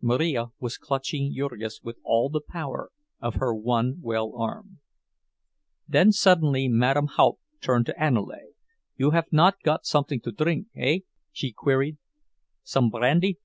Marija 0.00 0.52
was 0.60 0.78
clutching 0.78 1.34
Jurgis 1.34 1.82
with 1.82 1.96
all 2.04 2.28
the 2.28 2.40
power 2.40 2.92
of 3.20 3.34
her 3.40 3.52
one 3.52 3.96
well 4.00 4.32
arm. 4.36 4.78
Then 5.88 6.12
suddenly 6.12 6.68
Madame 6.68 7.08
Haupt 7.08 7.40
turned 7.60 7.86
to 7.86 7.96
Aniele. 8.00 8.52
"You 8.96 9.10
haf 9.10 9.32
not 9.32 9.60
got 9.64 9.84
something 9.84 10.20
to 10.20 10.30
drink, 10.30 10.68
hey?" 10.72 11.02
she 11.32 11.50
queried. 11.50 11.98
"Some 12.62 12.90
brandy?" 12.90 13.40